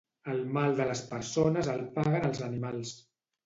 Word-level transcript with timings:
El 0.35 0.39
mal 0.57 0.73
de 0.79 0.87
les 0.93 1.03
persones 1.11 1.71
el 1.77 1.87
paguen 2.01 2.29
els 2.33 2.43
animals. 2.51 2.99